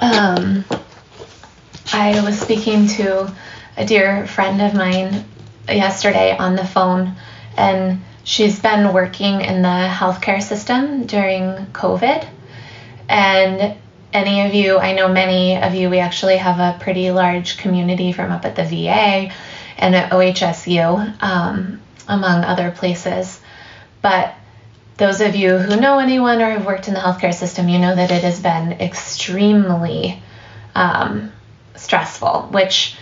[0.00, 0.64] um,
[1.92, 3.32] I was speaking to
[3.76, 5.24] a dear friend of mine
[5.68, 7.14] yesterday on the phone,
[7.56, 12.26] and she's been working in the healthcare system during COVID.
[13.08, 13.76] And
[14.12, 18.12] any of you, I know many of you, we actually have a pretty large community
[18.12, 19.32] from up at the VA
[19.78, 23.40] and at OHSU, um, among other places.
[24.02, 24.34] But
[25.00, 27.96] those of you who know anyone or have worked in the healthcare system, you know
[27.96, 30.22] that it has been extremely
[30.74, 31.32] um,
[31.74, 32.94] stressful, which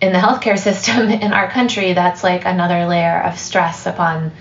[0.00, 4.32] in the healthcare system in our country, that's like another layer of stress upon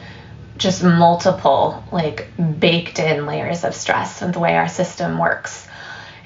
[0.57, 2.27] just multiple, like
[2.59, 5.67] baked in layers of stress and the way our system works.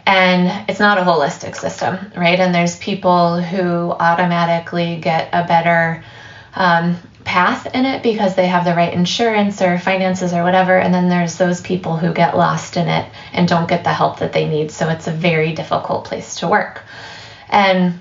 [0.07, 2.39] And it's not a holistic system, right?
[2.39, 6.03] And there's people who automatically get a better
[6.53, 10.77] um, path in it because they have the right insurance or finances or whatever.
[10.77, 14.19] And then there's those people who get lost in it and don't get the help
[14.19, 14.71] that they need.
[14.71, 16.83] So it's a very difficult place to work.
[17.49, 17.99] And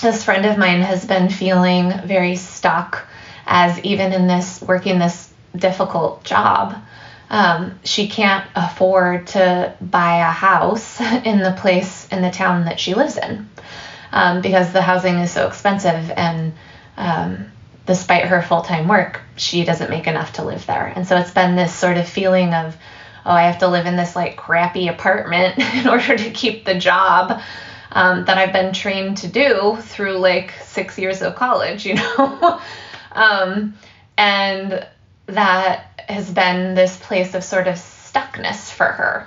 [0.00, 3.06] this friend of mine has been feeling very stuck
[3.46, 6.76] as even in this working this difficult job
[7.30, 12.80] um, she can't afford to buy a house in the place in the town that
[12.80, 13.48] she lives in
[14.12, 16.52] um, because the housing is so expensive and
[16.96, 17.50] um,
[17.88, 21.56] despite her full-time work she doesn't make enough to live there and so it's been
[21.56, 22.76] this sort of feeling of
[23.26, 26.78] oh i have to live in this like crappy apartment in order to keep the
[26.78, 27.40] job
[27.90, 32.60] um, that i've been trained to do through like six years of college you know
[33.12, 33.74] um,
[34.16, 34.86] and
[35.26, 39.26] that has been this place of sort of stuckness for her.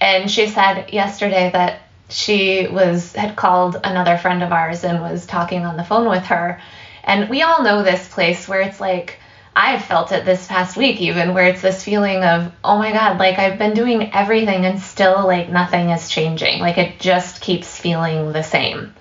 [0.00, 5.26] And she said yesterday that she was had called another friend of ours and was
[5.26, 6.60] talking on the phone with her.
[7.04, 9.18] And we all know this place where it's like
[9.54, 13.18] I've felt it this past week even where it's this feeling of oh my god
[13.18, 17.78] like I've been doing everything and still like nothing is changing like it just keeps
[17.78, 18.94] feeling the same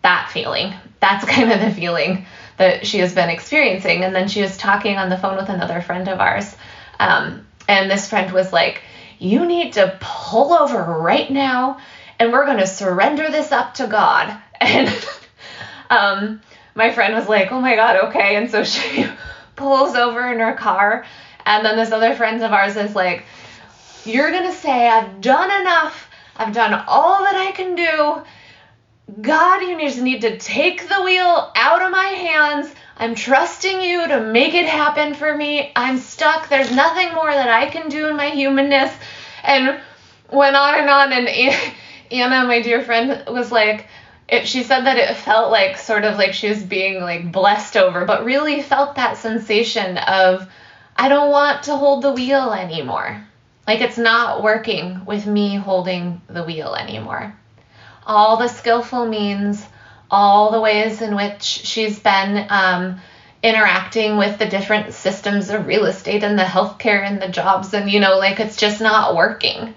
[0.00, 2.24] that feeling that's kind of the feeling
[2.56, 4.04] that she has been experiencing.
[4.04, 6.54] And then she was talking on the phone with another friend of ours.
[6.98, 8.82] Um, and this friend was like,
[9.18, 11.80] You need to pull over right now
[12.18, 14.38] and we're going to surrender this up to God.
[14.64, 14.88] And
[15.90, 16.40] um,
[16.74, 18.36] my friend was like, Oh my God, okay.
[18.36, 19.06] And so she
[19.56, 21.04] pulls over in her car.
[21.44, 23.24] And then this other friend of ours is like,
[24.04, 26.08] You're going to say, I've done enough.
[26.36, 28.22] I've done all that I can do
[29.20, 32.72] God, you just need to take the wheel out of my hands.
[32.96, 35.72] I'm trusting you to make it happen for me.
[35.76, 36.48] I'm stuck.
[36.48, 38.92] There's nothing more that I can do in my humanness.
[39.42, 39.80] And
[40.30, 41.12] went on and on.
[41.12, 41.28] And
[42.10, 43.88] Anna, my dear friend, was like,
[44.28, 47.76] it, she said that it felt like sort of like she was being like blessed
[47.76, 50.48] over, but really felt that sensation of,
[50.96, 53.26] I don't want to hold the wheel anymore.
[53.66, 57.34] Like it's not working with me holding the wheel anymore
[58.06, 59.64] all the skillful means,
[60.10, 63.00] all the ways in which she's been um,
[63.42, 67.90] interacting with the different systems of real estate and the healthcare and the jobs, and
[67.90, 69.74] you know, like it's just not working.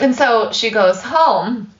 [0.00, 1.71] And so she goes home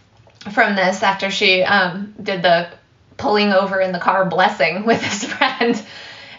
[0.50, 2.68] from this after she um, did the
[3.16, 5.82] pulling over in the car blessing with his friend.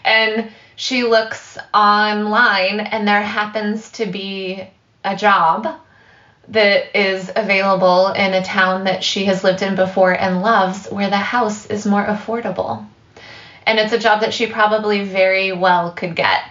[0.04, 4.66] And she looks online, and there happens to be
[5.04, 5.80] a job
[6.48, 11.08] that is available in a town that she has lived in before and loves where
[11.08, 12.86] the house is more affordable.
[13.66, 16.42] And it's a job that she probably very well could get.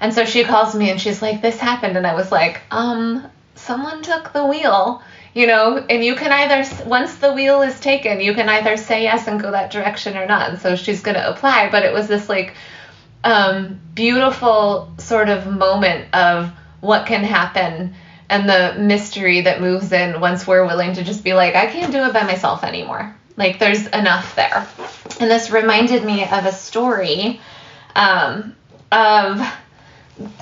[0.00, 1.96] And so she calls me and she's like, This happened.
[1.96, 3.24] And I was like, Um,
[3.54, 5.02] someone took the wheel,
[5.36, 9.02] you know, and you can either, once the wheel is taken, you can either say
[9.02, 10.48] yes and go that direction or not.
[10.48, 11.68] And so she's going to apply.
[11.70, 12.54] But it was this like
[13.22, 17.94] um, beautiful sort of moment of what can happen
[18.30, 21.92] and the mystery that moves in once we're willing to just be like, I can't
[21.92, 23.14] do it by myself anymore.
[23.36, 24.66] Like, there's enough there.
[25.20, 27.42] And this reminded me of a story
[27.94, 28.56] um,
[28.90, 29.46] of,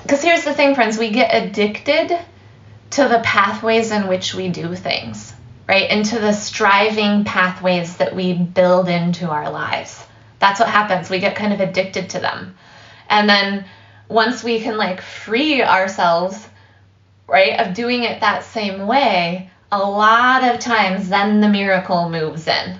[0.03, 2.17] because here's the thing, friends, we get addicted
[2.91, 5.33] to the pathways in which we do things,
[5.67, 5.89] right?
[5.89, 10.03] Into the striving pathways that we build into our lives.
[10.39, 11.09] That's what happens.
[11.09, 12.57] We get kind of addicted to them.
[13.09, 13.65] And then
[14.07, 16.47] once we can like free ourselves
[17.27, 22.47] right, of doing it that same way, a lot of times then the miracle moves
[22.47, 22.77] in,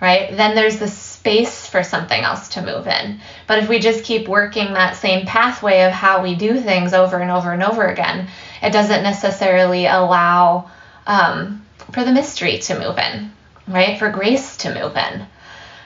[0.00, 0.36] right?
[0.36, 3.20] Then there's the space for something else to move in.
[3.46, 7.18] But if we just keep working that same pathway of how we do things over
[7.18, 8.28] and over and over again,
[8.62, 10.70] it doesn't necessarily allow
[11.06, 13.32] um, for the mystery to move in,
[13.66, 13.98] right?
[13.98, 15.26] For grace to move in.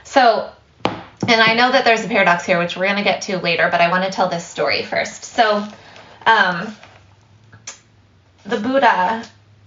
[0.05, 0.51] So,
[0.85, 3.69] and I know that there's a paradox here, which we're going to get to later,
[3.71, 5.25] but I want to tell this story first.
[5.25, 5.67] So,
[6.27, 6.77] um,
[8.45, 9.25] the Buddha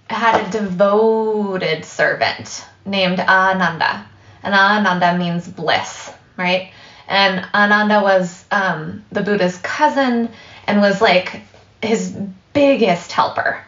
[0.07, 4.05] had a devoted servant named Ananda.
[4.45, 6.71] And Ananda means bliss, right?
[7.07, 10.29] And Ananda was um, the Buddha's cousin
[10.67, 11.41] and was like
[11.81, 12.15] his
[12.53, 13.61] biggest helper,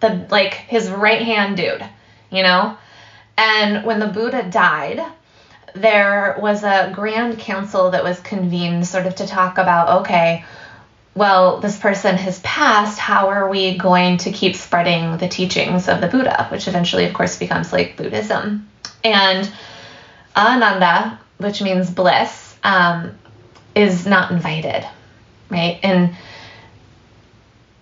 [0.00, 1.84] the like his right hand dude,
[2.30, 2.76] you know.
[3.36, 5.00] And when the Buddha died,
[5.74, 10.44] there was a grand council that was convened, sort of to talk about, okay,
[11.14, 12.98] well, this person has passed.
[12.98, 17.14] How are we going to keep spreading the teachings of the Buddha, which eventually, of
[17.14, 18.68] course, becomes like Buddhism?
[19.02, 19.50] And
[20.36, 23.16] Ananda, which means bliss, um,
[23.74, 24.86] is not invited,
[25.50, 25.78] right?
[25.82, 26.16] And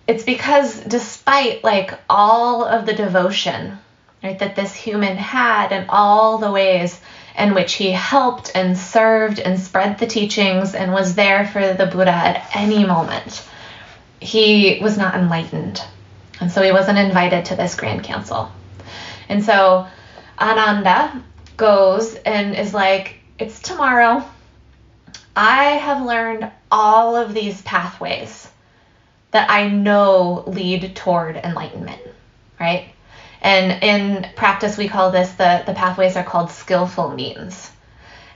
[0.06, 3.78] it's because despite like all of the devotion,
[4.22, 7.00] right, that this human had and all the ways
[7.38, 11.86] in which he helped and served and spread the teachings and was there for the
[11.86, 13.46] Buddha at any moment,
[14.20, 15.82] he was not enlightened.
[16.40, 18.50] And so he wasn't invited to this grand council.
[19.28, 19.86] And so
[20.38, 21.22] Ananda
[21.56, 24.24] goes and is like, It's tomorrow.
[25.34, 28.48] I have learned all of these pathways
[29.30, 32.00] that I know lead toward enlightenment,
[32.60, 32.88] right?
[33.40, 37.70] And in practice, we call this the, the pathways are called skillful means.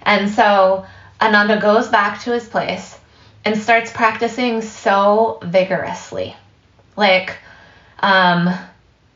[0.03, 0.87] And so
[1.21, 2.99] Ananda goes back to his place
[3.45, 6.35] and starts practicing so vigorously,
[6.97, 7.39] like
[8.01, 8.53] um,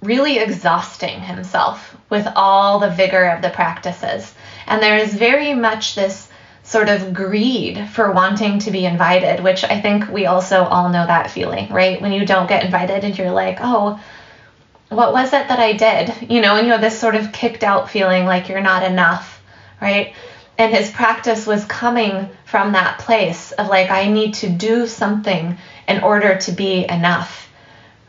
[0.03, 4.33] really exhausting himself with all the vigor of the practices.
[4.67, 6.29] And there is very much this
[6.63, 11.07] sort of greed for wanting to be invited, which I think we also all know
[11.07, 12.01] that feeling, right?
[12.01, 14.01] When you don't get invited and you're like, oh,
[14.89, 16.31] what was it that I did?
[16.31, 19.43] You know, and you have this sort of kicked out feeling like you're not enough,
[19.81, 20.15] right?
[20.59, 25.57] And his practice was coming from that place of like, I need to do something
[25.89, 27.40] in order to be enough,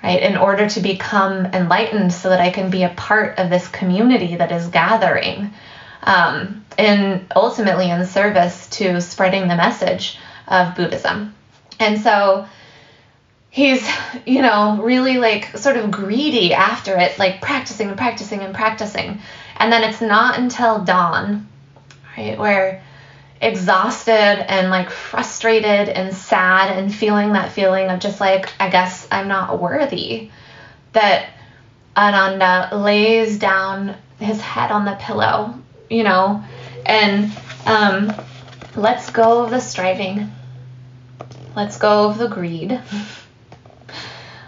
[0.03, 0.21] right?
[0.21, 4.35] In order to become enlightened so that I can be a part of this community
[4.35, 5.53] that is gathering
[6.03, 10.17] um, and ultimately in service to spreading the message
[10.47, 11.35] of Buddhism.
[11.79, 12.47] And so
[13.49, 13.87] he's,
[14.25, 19.21] you know, really like sort of greedy after it, like practicing and practicing and practicing.
[19.57, 21.47] And then it's not until dawn,
[22.17, 22.83] right, where
[23.41, 24.11] exhausted
[24.51, 29.27] and like frustrated and sad and feeling that feeling of just like, I guess I'm
[29.27, 30.29] not worthy,
[30.93, 31.29] that
[31.97, 35.55] Ananda lays down his head on the pillow
[35.91, 36.43] you know,
[36.85, 37.31] and
[37.65, 38.13] um,
[38.75, 40.31] let's go of the striving.
[41.55, 42.79] Let's go of the greed.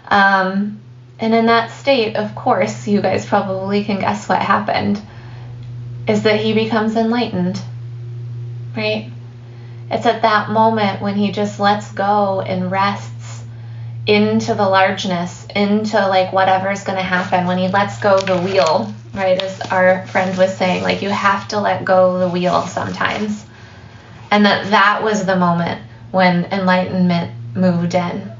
[0.06, 0.80] Um,
[1.18, 5.00] and in that state, of course, you guys probably can guess what happened
[6.06, 7.60] is that he becomes enlightened,
[8.76, 9.10] right?
[9.90, 13.42] It's at that moment when he just lets go and rests
[14.06, 18.92] into the largeness, into like whatever's going to happen, when he lets go the wheel
[19.14, 19.40] right?
[19.40, 23.44] As our friend was saying, like you have to let go the wheel sometimes.
[24.30, 25.80] And that that was the moment
[26.10, 28.32] when enlightenment moved in.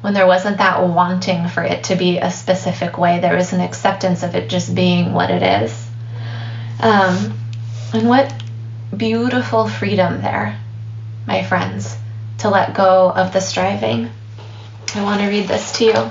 [0.00, 3.60] When there wasn't that wanting for it to be a specific way, there was an
[3.60, 5.88] acceptance of it just being what it is.
[6.80, 7.38] Um,
[7.94, 8.34] and what
[8.96, 10.58] beautiful freedom there,
[11.26, 11.96] my friends,
[12.38, 14.10] to let go of the striving.
[14.94, 16.10] I want to read this to you.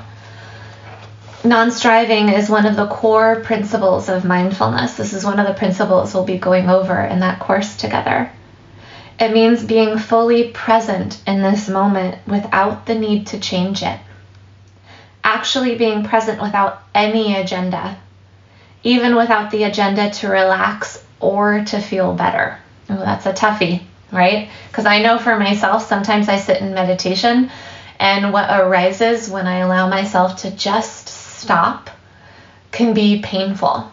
[1.45, 4.95] Non striving is one of the core principles of mindfulness.
[4.95, 8.31] This is one of the principles we'll be going over in that course together.
[9.19, 13.99] It means being fully present in this moment without the need to change it.
[15.23, 17.97] Actually, being present without any agenda,
[18.83, 22.57] even without the agenda to relax or to feel better.
[22.89, 24.49] Oh, that's a toughie, right?
[24.67, 27.49] Because I know for myself, sometimes I sit in meditation,
[27.99, 31.89] and what arises when I allow myself to just stop
[32.71, 33.91] can be painful.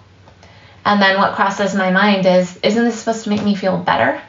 [0.84, 4.20] And then what crosses my mind is, isn't this supposed to make me feel better?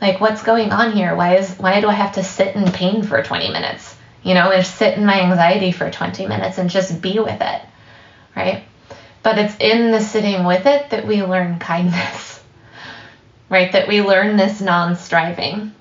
[0.00, 1.14] Like, what's going on here?
[1.16, 3.96] Why is why do I have to sit in pain for 20 minutes?
[4.22, 7.62] You know, and sit in my anxiety for 20 minutes and just be with it,
[8.36, 8.64] right?
[9.22, 12.37] But it's in the sitting with it that we learn kindness,
[13.48, 13.72] right?
[13.72, 15.72] That we learn this non striving.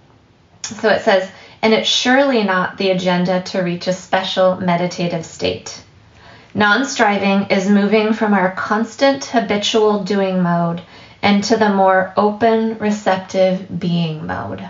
[0.64, 1.30] So it says,
[1.62, 5.82] and it's surely not the agenda to reach a special meditative state.
[6.54, 10.82] Non striving is moving from our constant habitual doing mode
[11.22, 14.68] into the more open, receptive being mode.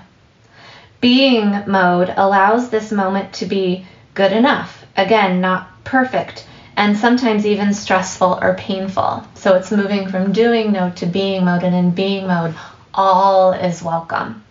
[0.99, 7.73] Being mode allows this moment to be good enough, again, not perfect, and sometimes even
[7.73, 9.23] stressful or painful.
[9.35, 12.55] So it's moving from doing mode to being mode, and in being mode,
[12.93, 14.43] all is welcome,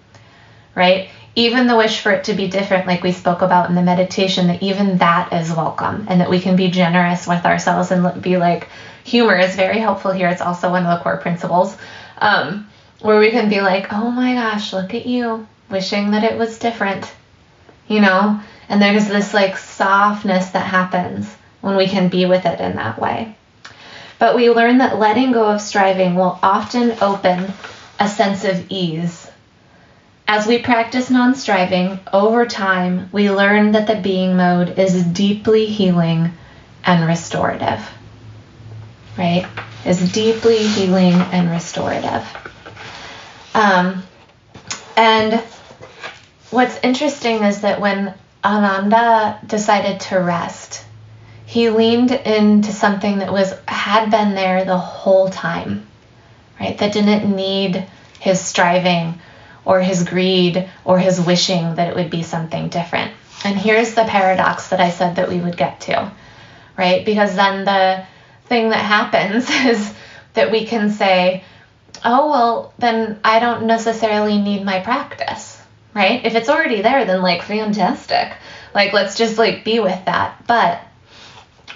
[0.75, 1.09] right?
[1.37, 4.47] even the wish for it to be different, like we spoke about in the meditation,
[4.47, 8.38] that even that is welcome and that we can be generous with ourselves and be
[8.38, 8.69] like,
[9.05, 10.28] humor is very helpful here.
[10.28, 11.76] It's also one of the core principles
[12.19, 12.66] um,
[13.02, 16.59] where we can be like, oh my gosh, look at you, wishing that it was
[16.59, 17.12] different,
[17.87, 18.40] you know?
[18.71, 22.99] And there's this like softness that happens when we can be with it in that
[22.99, 23.37] way.
[24.19, 27.52] But we learn that letting go of striving will often open
[27.99, 29.31] a sense of ease
[30.29, 35.67] as we practice non striving, over time, we learn that the being mode is deeply
[35.67, 36.33] healing
[36.85, 37.88] and restorative.
[39.17, 39.47] Right?
[39.85, 42.26] Is deeply healing and restorative.
[43.55, 44.03] Um,
[44.97, 45.35] and
[46.50, 48.12] what's interesting is that when
[48.45, 50.85] Ananda decided to rest,
[51.47, 55.87] he leaned into something that was had been there the whole time,
[56.61, 56.77] right?
[56.79, 57.87] That didn't need
[58.21, 59.21] his striving
[59.65, 63.13] or his greed or his wishing that it would be something different.
[63.45, 66.13] And here's the paradox that I said that we would get to,
[66.77, 67.05] right?
[67.05, 68.07] Because then the
[68.47, 69.95] thing that happens is
[70.35, 71.45] that we can say,
[72.05, 75.61] oh, well, then I don't necessarily need my practice,
[75.95, 76.25] right?
[76.25, 78.33] If it's already there, then like fantastic.
[78.75, 80.47] Like, let's just like be with that.
[80.47, 80.81] But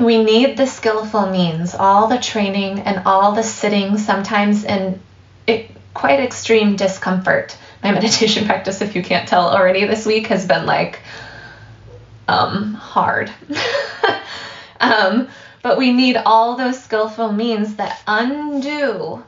[0.00, 5.00] we need the skillful means, all the training and all the sitting, sometimes in
[5.46, 10.46] it, quite extreme discomfort my meditation practice, if you can't tell already this week, has
[10.46, 11.00] been like
[12.28, 13.30] um, hard.
[14.80, 15.28] um,
[15.62, 19.22] but we need all those skillful means that undo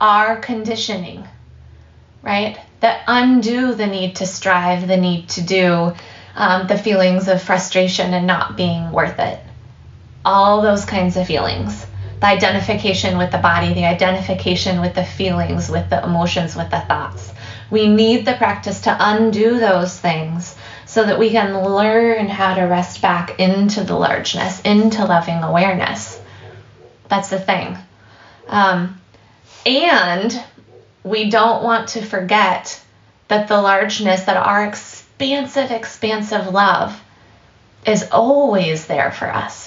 [0.00, 1.26] our conditioning,
[2.22, 2.58] right?
[2.80, 5.94] That undo the need to strive, the need to do,
[6.34, 9.40] um, the feelings of frustration and not being worth it.
[10.26, 11.86] All those kinds of feelings
[12.20, 16.80] the identification with the body, the identification with the feelings, with the emotions, with the
[16.80, 17.32] thoughts.
[17.70, 20.54] We need the practice to undo those things
[20.86, 26.18] so that we can learn how to rest back into the largeness, into loving awareness.
[27.08, 27.76] That's the thing.
[28.48, 29.00] Um,
[29.66, 30.42] and
[31.02, 32.80] we don't want to forget
[33.28, 37.00] that the largeness, that our expansive, expansive love
[37.84, 39.65] is always there for us,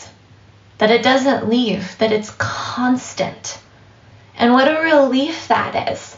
[0.79, 3.59] that it doesn't leave, that it's constant.
[4.35, 6.17] And what a relief that is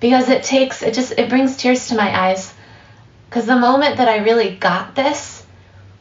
[0.00, 2.52] because it takes it just it brings tears to my eyes
[3.28, 5.44] because the moment that I really got this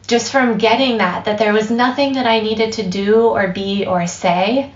[0.08, 3.86] just from getting that that there was nothing that I needed to do or be
[3.86, 4.72] or say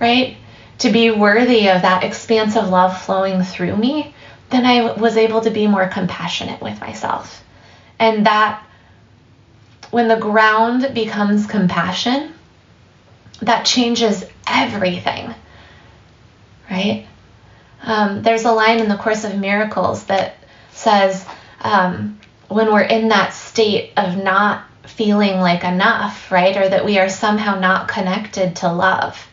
[0.00, 0.36] right
[0.78, 4.14] to be worthy of that expansive love flowing through me
[4.50, 7.44] then I was able to be more compassionate with myself
[7.98, 8.64] and that
[9.90, 12.32] when the ground becomes compassion
[13.42, 15.34] that changes everything
[16.70, 17.06] right
[17.82, 20.36] um, there's a line in the Course of Miracles that
[20.72, 21.24] says,
[21.60, 22.18] um,
[22.48, 27.08] when we're in that state of not feeling like enough, right, or that we are
[27.08, 29.26] somehow not connected to love,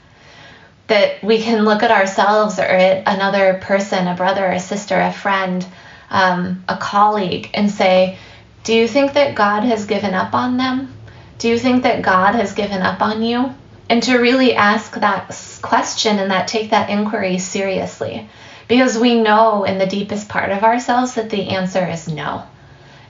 [0.87, 5.11] that we can look at ourselves or at another person, a brother, a sister, a
[5.11, 5.65] friend,
[6.09, 8.17] um, a colleague, and say,
[8.63, 10.93] Do you think that God has given up on them?
[11.39, 13.53] Do you think that God has given up on you?
[13.89, 15.29] And to really ask that
[15.61, 18.29] question and that take that inquiry seriously
[18.67, 22.43] because we know in the deepest part of ourselves that the answer is no.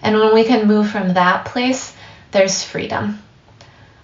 [0.01, 1.96] And when we can move from that place,
[2.31, 3.22] there's freedom.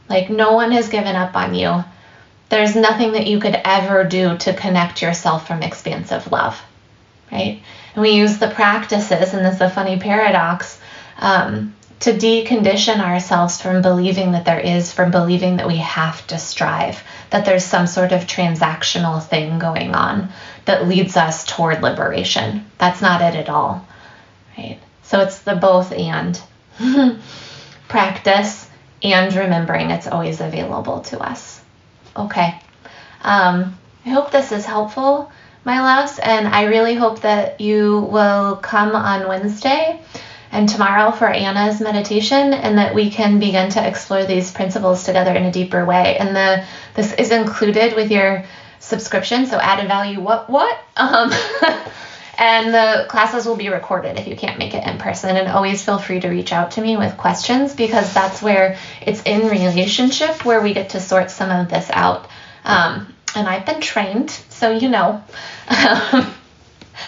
[0.10, 1.84] Like no one has given up on you.
[2.50, 6.62] There's nothing that you could ever do to connect yourself from expansive love,
[7.32, 7.62] right?
[7.94, 10.80] And we use the practices, and this is a funny paradox,
[11.18, 16.38] um, to decondition ourselves from believing that there is, from believing that we have to
[16.38, 20.28] strive, that there's some sort of transactional thing going on
[20.66, 22.70] that leads us toward liberation.
[22.78, 23.88] That's not it at all,
[24.58, 24.80] right?
[25.04, 26.42] So it's the both and
[27.88, 28.70] practice
[29.02, 31.62] and remembering it's always available to us.
[32.18, 32.60] Okay.
[33.22, 35.32] Um, I hope this is helpful,
[35.64, 40.02] my loves, and I really hope that you will come on Wednesday
[40.54, 45.34] and tomorrow for Anna's meditation, and that we can begin to explore these principles together
[45.34, 46.16] in a deeper way.
[46.18, 48.46] And the this is included with your
[48.80, 50.22] subscription, so added value.
[50.22, 50.78] What what?
[50.96, 51.32] Um,
[52.38, 55.36] and the classes will be recorded if you can't make it in person.
[55.36, 59.24] And always feel free to reach out to me with questions because that's where it's
[59.24, 62.28] in relationship where we get to sort some of this out.
[62.64, 65.24] Um, and I've been trained, so you know.